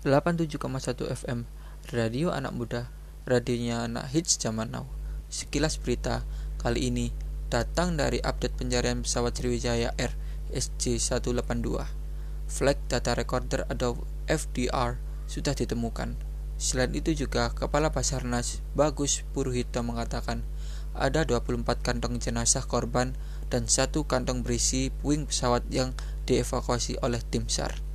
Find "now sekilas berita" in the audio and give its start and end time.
4.72-6.24